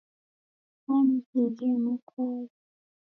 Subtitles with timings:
[0.87, 2.47] Wanizughia makae.